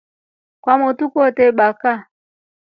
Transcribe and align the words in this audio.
Kwamotu 0.63 1.03
kwetre 1.11 1.47
baka. 1.57 1.93